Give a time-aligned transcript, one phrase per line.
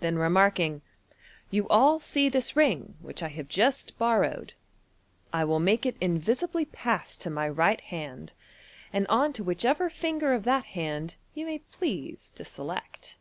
[0.00, 0.82] Then remarking,"
[1.50, 4.52] You all see this ring, which I have just borrowed.
[5.32, 8.34] I will make it invisibly pass to my right hand,
[8.92, 13.16] and on to whicheve r finger of that hand vou may please to select."